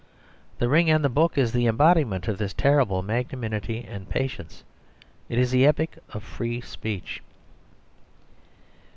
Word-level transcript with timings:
The 0.57 0.67
Ring 0.67 0.89
and 0.89 1.05
the 1.05 1.09
Book 1.09 1.37
is 1.37 1.51
the 1.51 1.67
embodiment 1.67 2.27
of 2.27 2.39
this 2.39 2.55
terrible 2.55 3.03
magnanimity 3.03 3.83
and 3.87 4.09
patience. 4.09 4.63
It 5.29 5.37
is 5.37 5.51
the 5.51 5.67
epic 5.67 5.95
of 6.09 6.23
free 6.23 6.59
speech. 6.59 7.21